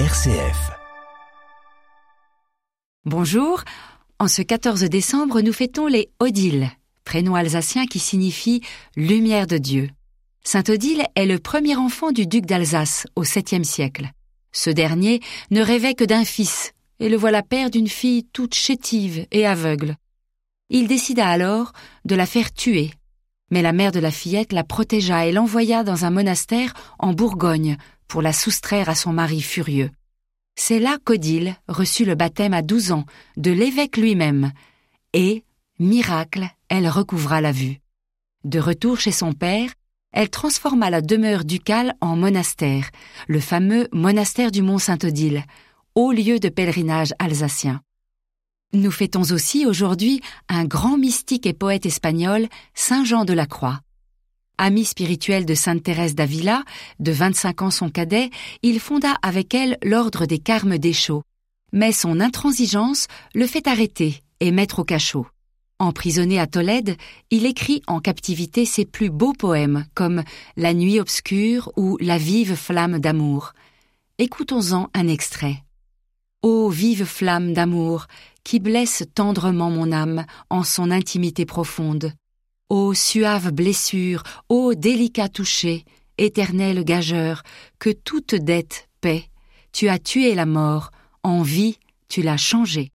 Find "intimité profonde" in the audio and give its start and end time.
80.90-82.12